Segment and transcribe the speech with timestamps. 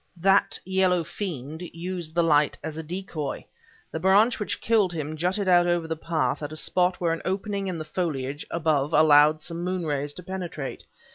[0.17, 3.45] That yellow fiend used the light as a decoy.
[3.91, 7.21] The branch which killed him jutted out over the path at a spot where an
[7.23, 10.85] opening in the foliage above allowed some moon rays to penetrate.